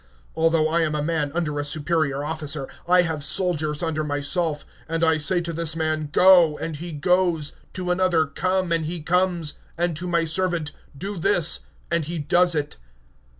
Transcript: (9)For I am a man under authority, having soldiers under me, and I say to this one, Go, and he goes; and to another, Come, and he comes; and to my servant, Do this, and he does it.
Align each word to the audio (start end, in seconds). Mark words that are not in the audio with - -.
(9)For 0.35 0.67
I 0.73 0.81
am 0.81 0.95
a 0.95 1.03
man 1.03 1.31
under 1.35 1.59
authority, 1.59 2.11
having 2.91 3.21
soldiers 3.21 3.83
under 3.83 4.03
me, 4.03 4.23
and 4.89 5.03
I 5.03 5.19
say 5.19 5.41
to 5.41 5.53
this 5.53 5.75
one, 5.75 6.09
Go, 6.11 6.57
and 6.57 6.75
he 6.77 6.91
goes; 6.91 7.51
and 7.51 7.73
to 7.75 7.91
another, 7.91 8.25
Come, 8.25 8.71
and 8.71 8.87
he 8.87 8.99
comes; 9.01 9.59
and 9.77 9.95
to 9.97 10.07
my 10.07 10.25
servant, 10.25 10.71
Do 10.97 11.17
this, 11.19 11.59
and 11.91 12.03
he 12.05 12.17
does 12.17 12.55
it. 12.55 12.77